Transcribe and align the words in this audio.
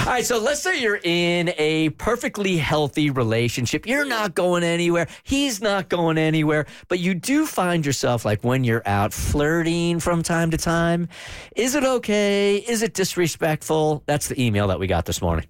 All 0.00 0.06
right, 0.06 0.24
so 0.24 0.38
let's 0.38 0.62
say 0.62 0.80
you're 0.80 1.00
in 1.02 1.52
a 1.58 1.90
perfectly 1.90 2.56
healthy 2.56 3.10
relationship. 3.10 3.86
You're 3.86 4.06
not 4.06 4.34
going 4.34 4.62
anywhere. 4.62 5.08
He's 5.22 5.60
not 5.60 5.88
going 5.88 6.18
anywhere. 6.18 6.66
But 6.88 6.98
you 6.98 7.14
do 7.14 7.46
find 7.46 7.84
yourself 7.84 8.24
like 8.24 8.42
when 8.42 8.64
you're 8.64 8.82
out 8.86 9.12
flirting 9.12 10.00
from 10.00 10.22
time 10.22 10.50
to 10.50 10.56
time. 10.56 11.08
Is 11.56 11.74
it 11.74 11.84
okay? 11.84 12.56
Is 12.56 12.82
it 12.82 12.94
disrespectful? 12.94 14.02
That's 14.06 14.28
the 14.28 14.42
email 14.42 14.68
that 14.68 14.78
we 14.78 14.86
got 14.86 15.04
this 15.04 15.20
morning. 15.20 15.46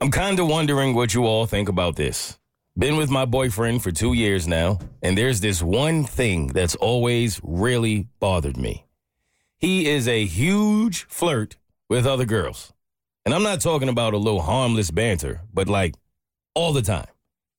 I'm 0.00 0.10
kind 0.10 0.38
of 0.38 0.48
wondering 0.48 0.94
what 0.94 1.14
you 1.14 1.24
all 1.24 1.46
think 1.46 1.68
about 1.68 1.96
this. 1.96 2.38
Been 2.78 2.98
with 2.98 3.10
my 3.10 3.24
boyfriend 3.24 3.82
for 3.82 3.90
two 3.90 4.12
years 4.12 4.46
now, 4.46 4.78
and 5.02 5.16
there's 5.16 5.40
this 5.40 5.62
one 5.62 6.04
thing 6.04 6.48
that's 6.48 6.74
always 6.74 7.40
really 7.42 8.06
bothered 8.20 8.58
me. 8.58 8.84
He 9.58 9.88
is 9.88 10.06
a 10.06 10.26
huge 10.26 11.04
flirt 11.08 11.56
with 11.88 12.06
other 12.06 12.26
girls. 12.26 12.74
And 13.26 13.34
I'm 13.34 13.42
not 13.42 13.60
talking 13.60 13.88
about 13.88 14.14
a 14.14 14.18
little 14.18 14.40
harmless 14.40 14.92
banter, 14.92 15.42
but 15.52 15.68
like 15.68 15.96
all 16.54 16.72
the 16.72 16.80
time. 16.80 17.08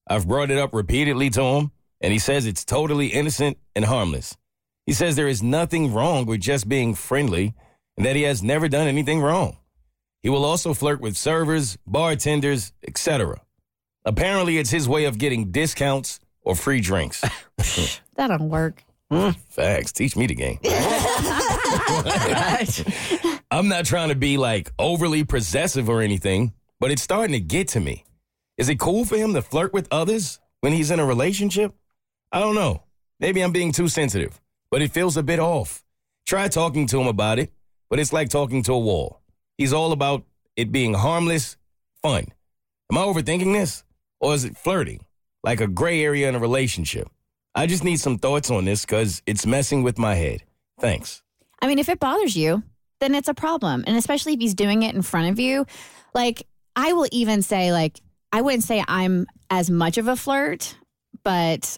I've 0.10 0.26
brought 0.26 0.50
it 0.50 0.58
up 0.58 0.74
repeatedly 0.74 1.30
to 1.32 1.44
him, 1.44 1.72
and 2.00 2.14
he 2.14 2.20
says 2.20 2.46
it's 2.46 2.64
totally 2.64 3.08
innocent 3.08 3.58
and 3.76 3.84
harmless. 3.84 4.38
He 4.86 4.94
says 4.94 5.18
there 5.18 5.28
is 5.28 5.44
nothing 5.44 5.94
wrong 5.94 6.26
with 6.26 6.40
just 6.40 6.70
being 6.70 6.96
friendly 6.96 7.54
and 7.98 8.06
that 8.06 8.16
he 8.16 8.22
has 8.22 8.42
never 8.42 8.70
done 8.70 8.88
anything 8.88 9.20
wrong. 9.20 9.58
He 10.24 10.30
will 10.30 10.46
also 10.46 10.74
flirt 10.74 11.02
with 11.02 11.18
servers, 11.18 11.78
bartenders, 11.86 12.72
etc. 12.88 13.42
Apparently, 14.06 14.60
it's 14.60 14.70
his 14.70 14.88
way 14.88 15.04
of 15.04 15.18
getting 15.18 15.52
discounts 15.52 16.22
or 16.42 16.56
free 16.56 16.80
drinks. 16.80 17.22
That 18.16 18.30
don't 18.30 18.50
work. 18.50 18.84
Facts. 19.50 19.92
Teach 19.92 20.16
me 20.16 20.26
the 20.26 20.34
game. 20.34 20.58
I'm 23.50 23.70
not 23.70 23.86
trying 23.86 24.10
to 24.10 24.16
be 24.16 24.38
like 24.38 24.72
overly 24.78 25.24
possessive 25.24 25.88
or 25.88 26.02
anything, 26.02 26.54
but 26.82 26.92
it's 26.92 27.02
starting 27.02 27.32
to 27.32 27.40
get 27.40 27.70
to 27.70 27.80
me. 27.80 28.04
Is 28.58 28.68
it 28.68 28.78
cool 28.80 29.06
for 29.06 29.16
him 29.16 29.34
to 29.36 29.42
flirt 29.42 29.72
with 29.72 29.88
others 29.90 30.40
when 30.60 30.74
he's 30.74 30.92
in 30.92 31.00
a 31.00 31.06
relationship? 31.06 31.74
I 32.32 32.42
don't 32.42 32.56
know. 32.56 32.84
Maybe 33.22 33.42
I'm 33.42 33.54
being 33.54 33.72
too 33.72 33.88
sensitive, 33.88 34.42
but 34.70 34.82
it 34.82 34.92
feels 34.92 35.16
a 35.16 35.24
bit 35.24 35.40
off. 35.40 35.86
Try 36.26 36.50
talking 36.50 36.88
to 36.88 37.00
him 37.00 37.08
about 37.08 37.40
it, 37.40 37.54
but 37.90 38.00
it's 38.00 38.12
like 38.12 38.30
talking 38.30 38.64
to 38.64 38.74
a 38.74 38.80
wall. 38.80 39.22
He's 39.58 39.72
all 39.72 39.94
about 39.94 40.26
it 40.58 40.74
being 40.74 40.94
harmless, 40.94 41.56
fun. 42.02 42.26
Am 42.92 42.98
I 42.98 43.02
overthinking 43.02 43.54
this? 43.54 43.86
Or 44.20 44.34
is 44.34 44.44
it 44.44 44.58
flirting? 44.58 45.06
Like 45.42 45.62
a 45.62 45.68
gray 45.68 46.04
area 46.04 46.28
in 46.28 46.36
a 46.36 46.40
relationship? 46.40 47.08
I 47.56 47.66
just 47.66 47.86
need 47.86 48.02
some 48.02 48.18
thoughts 48.18 48.52
on 48.52 48.66
this 48.66 48.86
because 48.86 49.22
it's 49.26 49.46
messing 49.46 49.84
with 49.84 49.98
my 49.98 50.16
head. 50.16 50.44
Thanks. 50.82 51.24
I 51.62 51.68
mean, 51.68 51.80
if 51.80 51.88
it 51.88 52.00
bothers 52.00 52.36
you, 52.36 52.62
then 53.00 53.16
it's 53.16 53.28
a 53.28 53.34
problem. 53.34 53.84
And 53.88 53.96
especially 53.98 54.34
if 54.34 54.40
he's 54.40 54.56
doing 54.56 54.84
it 54.84 54.96
in 54.96 55.02
front 55.02 55.30
of 55.30 55.40
you. 55.40 55.66
Like, 56.14 56.48
I 56.76 56.94
will 56.94 57.08
even 57.12 57.42
say, 57.42 57.72
like, 57.72 58.00
I 58.32 58.42
wouldn't 58.42 58.64
say 58.64 58.84
I'm 58.88 59.28
as 59.50 59.70
much 59.70 59.98
of 59.98 60.08
a 60.08 60.16
flirt, 60.16 60.76
but 61.24 61.78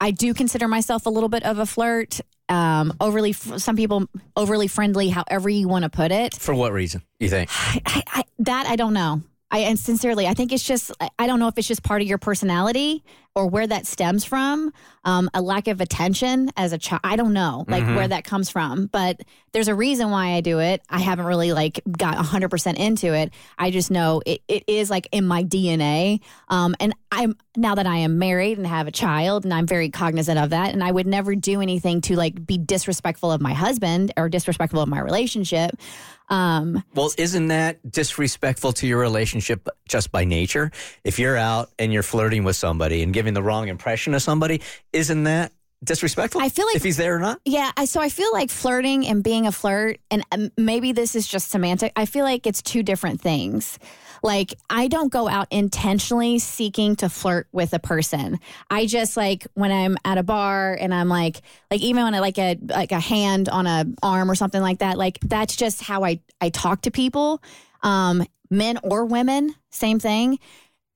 I 0.00 0.10
do 0.10 0.34
consider 0.34 0.68
myself 0.68 1.06
a 1.06 1.10
little 1.10 1.28
bit 1.28 1.44
of 1.44 1.58
a 1.58 1.66
flirt. 1.66 2.20
Um, 2.48 2.92
overly, 3.00 3.32
some 3.32 3.76
people 3.76 4.06
overly 4.36 4.68
friendly, 4.68 5.08
however 5.08 5.48
you 5.48 5.66
want 5.68 5.84
to 5.84 5.88
put 5.90 6.12
it. 6.12 6.34
For 6.34 6.54
what 6.54 6.72
reason, 6.72 7.02
you 7.18 7.28
think? 7.28 7.50
I, 7.54 7.80
I, 7.86 8.02
I, 8.06 8.24
that 8.40 8.66
I 8.66 8.76
don't 8.76 8.92
know. 8.94 9.22
I 9.50 9.58
and 9.60 9.78
sincerely, 9.78 10.26
I 10.26 10.34
think 10.34 10.52
it's 10.52 10.64
just 10.64 10.90
I- 11.00 11.10
I 11.18 11.26
don't 11.26 11.38
know 11.38 11.48
if 11.48 11.56
it's 11.58 11.68
just 11.68 11.82
part 11.82 12.02
of 12.02 12.08
your 12.08 12.18
personality 12.18 13.04
or 13.34 13.48
where 13.48 13.66
that 13.66 13.86
stems 13.86 14.24
from. 14.24 14.72
Um, 15.04 15.28
a 15.34 15.42
lack 15.42 15.68
of 15.68 15.80
attention 15.80 16.50
as 16.56 16.72
a 16.72 16.78
child. 16.78 17.00
I 17.04 17.16
don't 17.16 17.32
know, 17.32 17.64
like 17.68 17.84
where 17.84 18.08
that 18.08 18.24
comes 18.24 18.48
from. 18.48 18.86
But 18.86 19.20
there's 19.52 19.68
a 19.68 19.74
reason 19.74 20.10
why 20.10 20.34
I 20.34 20.40
do 20.40 20.60
it. 20.60 20.82
I 20.88 21.00
haven't 21.00 21.26
really 21.26 21.52
like 21.52 21.80
got 21.90 22.16
100 22.16 22.48
percent 22.48 22.78
into 22.78 23.12
it. 23.12 23.32
I 23.58 23.70
just 23.70 23.90
know 23.90 24.22
it, 24.24 24.40
it 24.48 24.64
is 24.66 24.88
like 24.88 25.08
in 25.12 25.26
my 25.26 25.44
DNA. 25.44 26.20
Um, 26.48 26.74
and 26.80 26.94
I'm 27.12 27.36
now 27.56 27.74
that 27.74 27.86
I 27.86 27.98
am 27.98 28.18
married 28.18 28.58
and 28.58 28.66
have 28.66 28.86
a 28.86 28.92
child, 28.92 29.44
and 29.44 29.52
I'm 29.52 29.66
very 29.66 29.90
cognizant 29.90 30.38
of 30.38 30.50
that. 30.50 30.72
And 30.72 30.82
I 30.82 30.90
would 30.90 31.06
never 31.06 31.34
do 31.34 31.60
anything 31.60 32.00
to 32.02 32.16
like 32.16 32.46
be 32.46 32.56
disrespectful 32.58 33.30
of 33.30 33.40
my 33.40 33.52
husband 33.52 34.12
or 34.16 34.28
disrespectful 34.28 34.80
of 34.80 34.88
my 34.88 35.00
relationship. 35.00 35.78
Um, 36.34 36.82
Well, 36.94 37.12
isn't 37.16 37.48
that 37.48 37.78
disrespectful 37.90 38.72
to 38.74 38.86
your 38.86 38.98
relationship 38.98 39.68
just 39.88 40.10
by 40.10 40.24
nature? 40.24 40.72
If 41.04 41.18
you're 41.18 41.36
out 41.36 41.70
and 41.78 41.92
you're 41.92 42.02
flirting 42.02 42.42
with 42.42 42.56
somebody 42.56 43.02
and 43.02 43.14
giving 43.14 43.34
the 43.34 43.42
wrong 43.42 43.68
impression 43.68 44.14
of 44.14 44.22
somebody, 44.22 44.60
isn't 44.92 45.24
that 45.24 45.52
disrespectful? 45.84 46.40
I 46.40 46.48
feel 46.48 46.66
like- 46.66 46.76
if 46.76 46.82
he's 46.82 46.96
there 46.96 47.16
or 47.16 47.20
not. 47.20 47.40
Yeah, 47.44 47.70
I, 47.76 47.84
so 47.84 48.00
I 48.00 48.08
feel 48.08 48.32
like 48.32 48.50
flirting 48.50 49.06
and 49.06 49.22
being 49.22 49.46
a 49.46 49.52
flirt, 49.52 49.98
and 50.10 50.24
um, 50.32 50.50
maybe 50.56 50.92
this 50.92 51.14
is 51.14 51.26
just 51.28 51.50
semantic. 51.50 51.92
I 51.96 52.06
feel 52.06 52.24
like 52.24 52.46
it's 52.46 52.62
two 52.62 52.82
different 52.82 53.20
things. 53.20 53.78
Like 54.22 54.54
I 54.70 54.88
don't 54.88 55.12
go 55.12 55.28
out 55.28 55.48
intentionally 55.50 56.38
seeking 56.38 56.96
to 56.96 57.10
flirt 57.10 57.46
with 57.52 57.74
a 57.74 57.78
person. 57.78 58.40
I 58.70 58.86
just 58.86 59.18
like 59.18 59.46
when 59.52 59.70
I'm 59.70 59.98
at 60.02 60.16
a 60.16 60.22
bar 60.22 60.78
and 60.80 60.94
I'm 60.94 61.10
like, 61.10 61.42
like 61.70 61.82
even 61.82 62.04
when 62.04 62.14
I 62.14 62.20
like 62.20 62.38
a 62.38 62.58
like 62.62 62.92
a 62.92 63.00
hand 63.00 63.50
on 63.50 63.66
a 63.66 63.84
arm 64.02 64.30
or 64.30 64.34
something 64.34 64.62
like 64.62 64.78
that. 64.78 64.96
Like 64.96 65.18
that's 65.20 65.56
just 65.56 65.82
how 65.82 66.04
I 66.04 66.20
I 66.40 66.48
talk 66.48 66.82
to 66.82 66.90
people, 66.90 67.42
um, 67.82 68.24
men 68.48 68.78
or 68.82 69.04
women, 69.04 69.54
same 69.70 69.98
thing. 69.98 70.38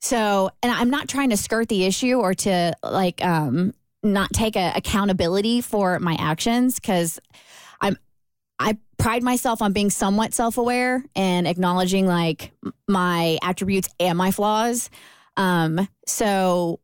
So, 0.00 0.50
and 0.62 0.72
I'm 0.72 0.90
not 0.90 1.08
trying 1.08 1.30
to 1.30 1.36
skirt 1.36 1.68
the 1.68 1.84
issue 1.84 2.14
or 2.14 2.32
to 2.32 2.72
like 2.82 3.22
um 3.22 3.74
not 4.02 4.32
take 4.32 4.56
a, 4.56 4.72
accountability 4.74 5.60
for 5.60 5.98
my 5.98 6.16
actions 6.18 6.76
because 6.76 7.18
I'm 7.80 7.96
I 8.58 8.76
pride 8.98 9.22
myself 9.22 9.62
on 9.62 9.72
being 9.72 9.90
somewhat 9.90 10.34
self-aware 10.34 11.04
and 11.14 11.46
acknowledging 11.46 12.06
like 12.06 12.52
my 12.88 13.38
attributes 13.42 13.88
and 14.00 14.18
my 14.18 14.30
flaws. 14.30 14.90
Um 15.36 15.88
so 16.06 16.80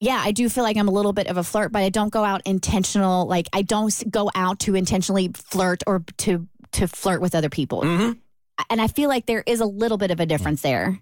yeah, 0.00 0.20
I 0.24 0.30
do 0.30 0.48
feel 0.48 0.62
like 0.62 0.76
I'm 0.76 0.88
a 0.88 0.92
little 0.92 1.12
bit 1.12 1.26
of 1.26 1.36
a 1.36 1.44
flirt, 1.44 1.72
but 1.72 1.82
I 1.82 1.88
don't 1.88 2.12
go 2.12 2.24
out 2.24 2.42
intentional 2.44 3.26
like 3.26 3.48
I 3.52 3.62
don't 3.62 4.10
go 4.10 4.30
out 4.34 4.60
to 4.60 4.74
intentionally 4.74 5.30
flirt 5.34 5.82
or 5.86 6.04
to 6.18 6.46
to 6.72 6.86
flirt 6.86 7.20
with 7.20 7.34
other 7.34 7.50
people. 7.50 7.82
Mm-hmm. 7.82 8.12
And 8.70 8.80
I 8.80 8.88
feel 8.88 9.08
like 9.08 9.26
there 9.26 9.42
is 9.46 9.60
a 9.60 9.66
little 9.66 9.98
bit 9.98 10.10
of 10.10 10.20
a 10.20 10.26
difference 10.26 10.62
there. 10.62 11.00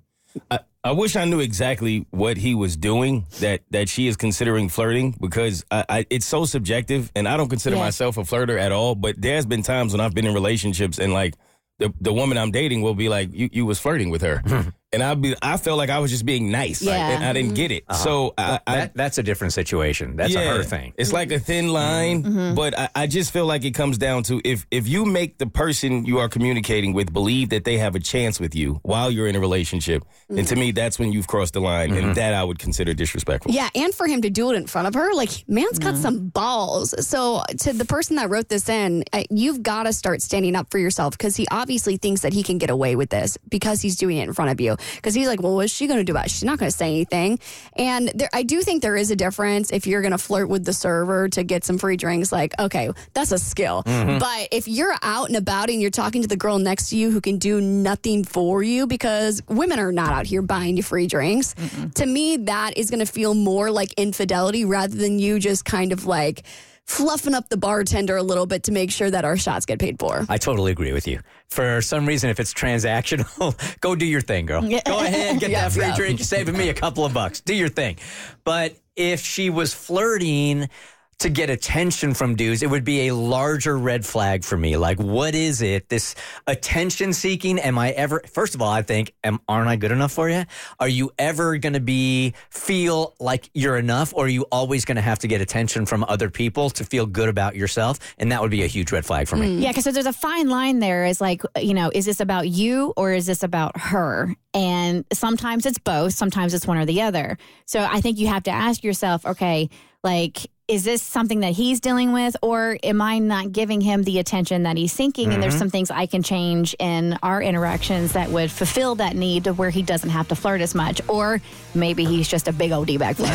I, 0.51 0.59
I 0.85 0.93
wish 0.93 1.17
I 1.17 1.25
knew 1.25 1.41
exactly 1.41 2.07
what 2.11 2.37
he 2.37 2.55
was 2.55 2.77
doing 2.77 3.27
that 3.41 3.63
that 3.71 3.89
she 3.89 4.07
is 4.07 4.17
considering 4.17 4.69
flirting 4.69 5.17
because 5.21 5.65
I, 5.71 5.85
I 5.89 6.07
it's 6.11 6.27
so 6.27 6.45
subjective 6.45 7.11
and 7.17 7.27
I 7.29 7.37
don't 7.37 7.49
consider 7.49 7.77
Yeah. 7.77 7.83
myself 7.83 8.17
a 8.19 8.23
flirter 8.23 8.59
at 8.59 8.73
all. 8.73 8.95
But 8.95 9.21
there's 9.21 9.47
been 9.47 9.63
times 9.63 9.93
when 9.93 10.01
I've 10.01 10.15
been 10.15 10.27
in 10.27 10.35
relationships 10.35 10.99
and 10.99 11.13
like 11.13 11.35
the 11.79 11.93
the 12.01 12.13
woman 12.13 12.39
I'm 12.39 12.53
dating 12.53 12.83
will 12.83 12.95
be 12.95 13.09
like, 13.09 13.33
"You 13.33 13.49
you 13.53 13.67
was 13.67 13.79
flirting 13.79 14.11
with 14.11 14.23
her," 14.23 14.43
and 14.93 15.03
I'll 15.03 15.17
be 15.17 15.35
I 15.43 15.57
felt 15.57 15.79
like 15.79 15.91
I 15.91 15.99
was 15.99 16.11
just 16.11 16.25
being 16.25 16.51
nice, 16.51 16.83
like, 16.83 16.99
and 16.99 17.25
I 17.25 17.33
didn't 17.33 17.55
get 17.55 17.71
it. 17.71 17.87
Mm-hmm. 17.87 18.03
So 18.03 18.35
uh-huh. 18.39 18.59
I, 18.67 18.73
I 18.73 18.77
That, 18.77 18.95
that's 18.95 19.19
a 19.19 19.23
different 19.23 19.53
situation. 19.53 20.17
That's 20.17 20.35
a 20.35 20.47
her 20.47 20.63
thing. 20.63 20.95
It's 20.97 21.13
like 21.13 21.33
a 21.33 21.39
thin 21.39 21.69
line, 21.69 22.23
mm-hmm. 22.23 22.39
mm-hmm. 22.39 22.55
but 22.55 22.79
I, 22.79 22.89
I 22.95 23.07
just 23.07 23.33
feel 23.33 23.47
like 23.47 23.65
it 23.65 23.73
comes 23.73 23.99
down 23.99 24.23
to 24.25 24.41
if 24.45 24.67
if 24.71 24.89
you 24.89 25.05
make 25.05 25.39
the 25.39 25.47
person 25.47 26.05
you 26.05 26.19
are 26.19 26.29
communicating 26.29 26.93
with 26.93 27.13
believe 27.13 27.51
that 27.51 27.65
they 27.65 27.79
have 27.79 27.95
a 27.95 28.01
chance 28.01 28.39
with 28.39 28.55
you 28.55 28.81
while 28.83 29.11
you're 29.11 29.27
in 29.27 29.37
a 29.37 29.41
relationship, 29.41 30.05
and 30.29 30.39
to 30.39 30.55
mm-hmm. 30.55 30.61
me 30.61 30.71
that's 30.73 30.99
when 30.99 31.13
you've 31.13 31.27
crossed 31.27 31.55
the 31.55 31.61
line, 31.61 31.93
and 31.93 32.15
that 32.15 32.35
I 32.35 32.45
would 32.45 32.59
consider 32.59 32.95
disrespectful. 32.95 33.53
Yeah, 33.53 33.69
and 33.75 33.95
for 33.95 34.07
him 34.07 34.23
to 34.23 34.31
do 34.31 34.51
it 34.53 34.57
in 34.57 34.67
front 34.67 34.89
of 34.89 34.95
her, 34.95 35.13
like, 35.15 35.49
man's 35.49 35.79
got 35.79 35.97
some 35.97 36.29
balls. 36.29 36.95
So, 37.07 37.43
to 37.61 37.73
the 37.73 37.85
person 37.85 38.17
that 38.17 38.31
wrote 38.31 38.49
this 38.49 38.69
in, 38.69 39.05
you've 39.31 39.63
got 39.63 39.85
to 39.85 39.93
start 39.93 40.23
standing 40.23 40.57
up 40.57 40.71
for 40.71 40.79
yourself 40.79 41.17
because 41.17 41.37
he 41.37 41.47
obviously 41.51 41.97
thinks 41.97 42.23
that 42.23 42.33
he 42.33 42.43
can 42.43 42.59
get 42.59 42.71
away 42.71 42.97
with 42.97 43.11
this 43.11 43.37
because 43.49 43.83
he's 43.83 43.97
doing 43.97 44.19
it 44.19 44.25
in 44.25 44.33
front 44.33 44.51
of 44.51 44.61
you. 44.61 44.76
Because 44.97 45.15
he's 45.15 45.27
like, 45.27 45.43
well, 45.43 45.55
what's 45.55 45.73
she 45.73 45.87
going 45.87 45.99
to 45.99 46.05
do 46.05 46.13
about 46.13 46.27
it? 46.27 46.31
She's 46.31 46.45
not 46.45 46.59
going 46.59 46.71
to 46.71 46.77
say 46.77 46.87
anything. 46.89 47.39
And 47.77 48.11
there, 48.15 48.29
I 48.33 48.43
do 48.43 48.63
think 48.63 48.83
there 48.83 48.97
is 48.97 49.11
a 49.11 49.17
difference 49.17 49.71
if 49.71 49.87
you're 49.87 50.03
going 50.03 50.13
to 50.13 50.19
flirt 50.19 50.49
with 50.49 50.65
the 50.65 50.73
server 50.73 51.29
to 51.31 51.43
get 51.43 51.65
some 51.65 51.79
free 51.79 51.97
drinks. 51.97 52.33
Like, 52.33 52.55
okay, 52.59 52.91
that's 53.15 53.33
a 53.33 53.39
skill. 53.39 53.83
Mm-hmm. 53.85 54.19
But 54.19 54.49
if 54.53 54.69
you're 54.69 54.95
out 55.03 55.29
and 55.29 55.37
about 55.37 55.71
and 55.71 55.81
you're 55.81 55.91
talking 55.91 56.23
to 56.23 56.29
the 56.29 56.37
girl 56.37 56.59
next 56.59 56.91
to 56.91 56.97
you 56.97 57.11
who 57.11 57.21
can 57.21 57.39
do 57.39 57.61
nothing 57.61 58.25
for 58.25 58.63
you, 58.63 58.87
because 58.87 59.43
women 59.49 59.79
are 59.79 59.93
not 59.93 60.13
out 60.13 60.27
here 60.27 60.43
buying 60.43 60.77
you 60.77 60.83
free 60.83 61.07
drinks, 61.07 61.55
to 61.95 62.07
me, 62.07 62.37
that 62.37 62.77
is 62.77 62.91
going 62.91 63.01
to 63.01 63.11
feel 63.11 63.35
more 63.35 63.71
like 63.71 63.93
infidelity 63.95 64.65
rather 64.65 64.97
than 64.97 65.19
you 65.19 65.39
just 65.39 65.65
kind 65.65 65.93
of 65.93 66.07
like 66.07 66.43
fluffing 66.87 67.35
up 67.35 67.49
the 67.49 67.57
bartender 67.57 68.17
a 68.17 68.23
little 68.23 68.47
bit 68.47 68.63
to 68.65 68.73
make 68.73 68.91
sure 68.91 69.11
that 69.11 69.25
our 69.25 69.37
shots 69.37 69.67
get 69.67 69.79
paid 69.79 69.99
for. 69.99 70.25
I 70.29 70.39
totally 70.39 70.73
agree 70.73 70.93
with 70.93 71.07
you. 71.07 71.21
For 71.49 71.83
some 71.83 72.07
reason, 72.07 72.31
if 72.31 72.41
it's 72.41 72.55
transactional, 72.55 73.55
go 73.81 73.95
do 73.95 74.07
your 74.07 74.21
thing, 74.21 74.47
girl. 74.47 74.63
Go 74.63 75.01
ahead, 75.01 75.41
get 75.41 75.51
that 75.53 75.73
free 75.73 75.93
drink. 75.95 76.19
You're 76.19 76.25
saving 76.27 76.57
me 76.57 76.69
a 76.69 76.75
couple 76.75 77.05
of 77.05 77.13
bucks. 77.13 77.41
Do 77.41 77.55
your 77.55 77.69
thing. 77.69 77.97
But 78.45 78.77
if 78.95 79.21
she 79.21 79.51
was 79.51 79.75
flirting 79.75 80.69
to 81.19 81.31
get 81.31 81.49
attention 81.49 82.13
from 82.13 82.35
dudes, 82.37 82.63
it 82.63 82.69
would 82.69 82.85
be 82.85 83.09
a 83.09 83.15
larger 83.15 83.79
red 83.79 84.05
flag 84.05 84.45
for 84.45 84.57
me. 84.59 84.77
Like, 84.77 85.01
what 85.01 85.35
is 85.35 85.63
it? 85.63 85.89
This 85.89 86.15
attention 86.47 87.15
seeking? 87.15 87.59
Am 87.59 87.79
I 87.79 87.93
ever? 87.93 88.23
First 88.31 88.55
of 88.55 88.61
all, 88.61 88.69
I 88.69 88.83
think, 88.83 89.15
am, 89.25 89.41
aren't 89.49 89.69
I 89.69 89.77
good 89.77 89.93
enough 89.93 90.13
for 90.13 90.29
you? 90.29 90.45
Are 90.79 90.89
you 90.89 91.11
ever 91.19 91.57
going 91.57 91.73
to 91.73 91.81
be 91.81 92.35
feel 92.51 93.15
like 93.19 93.49
you're 93.55 93.79
enough, 93.79 94.13
or 94.15 94.27
are 94.27 94.29
you 94.29 94.43
always 94.53 94.85
going 94.85 94.97
to 94.97 95.03
have 95.03 95.19
to 95.21 95.29
get 95.29 95.41
attention 95.41 95.87
from 95.87 96.05
other 96.05 96.29
people 96.29 96.69
to 96.71 96.85
feel 96.85 97.07
good 97.07 97.31
about 97.31 97.57
yourself? 97.57 97.99
And 98.19 98.31
that 98.31 98.43
would 98.43 98.51
be 98.51 98.63
a 98.63 98.67
huge 98.67 98.93
red 98.93 99.07
flag 99.07 99.27
for 99.27 99.37
me. 99.37 99.57
Mm. 99.57 99.63
Yeah, 99.63 99.71
because 99.71 99.85
there's 99.85 100.05
a 100.05 100.13
fine 100.13 100.51
line 100.51 100.81
there. 100.81 101.07
Is 101.07 101.21
like, 101.21 101.41
you 101.59 101.73
know, 101.73 101.91
is 101.95 102.05
this 102.05 102.21
about 102.21 102.49
you 102.49 102.93
or 102.95 103.15
is 103.15 103.25
this 103.25 103.43
about 103.43 103.81
her? 103.81 104.35
And 104.53 105.05
sometimes 105.15 105.65
it's 105.65 105.79
both, 105.79 106.13
sometimes 106.13 106.53
it's 106.53 106.67
one 106.67 106.77
or 106.77 106.85
the 106.85 107.01
other. 107.01 107.39
So 107.65 107.81
I 107.81 108.03
think 108.03 108.19
you 108.19 108.27
have 108.27 108.43
to 108.45 108.51
ask 108.51 108.85
yourself, 108.85 109.25
okay, 109.25 109.71
like, 110.03 110.47
is 110.69 110.83
this 110.83 111.01
something 111.01 111.41
that 111.41 111.53
he's 111.53 111.79
dealing 111.81 112.13
with, 112.13 112.37
or 112.43 112.77
am 112.83 113.01
I 113.01 113.21
not 113.21 113.53
giving 113.53 113.81
him 113.81 114.03
the 114.03 114.19
attention 114.19 114.65
that 114.65 114.77
he's 114.77 114.93
seeking? 114.93 115.33
And 115.33 115.43
there's 115.43 115.55
mm-hmm. 115.55 115.61
some 115.61 115.71
things 115.71 115.91
I 115.91 116.07
can 116.07 116.23
change 116.23 116.75
in 116.79 117.17
our 117.23 117.41
interactions 117.41 118.13
that 118.15 118.31
would 118.31 118.51
fulfill 118.51 118.97
that 118.97 119.15
need 119.15 119.45
to 119.45 119.55
where 119.55 119.71
he 119.71 119.83
doesn't 119.83 120.11
have 120.11 120.27
to 120.29 120.35
flirt 120.35 120.61
as 120.61 120.75
much. 120.75 121.01
Or 121.09 121.41
maybe 121.75 122.05
he's 122.05 122.27
just 122.27 122.49
a 122.49 122.53
big 122.53 122.73
old 122.73 122.89
D 122.89 122.97
bag 122.97 123.17
flirt. 123.17 123.31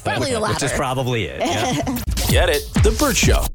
Probably 0.04 0.32
the 0.32 0.40
latter. 0.40 0.54
Which 0.54 0.62
is 0.64 0.72
probably 0.72 1.24
it. 1.24 1.40
Yeah. 1.40 1.98
Get 2.28 2.50
it? 2.50 2.68
The 2.82 2.94
Bert 2.98 3.16
Show. 3.16 3.46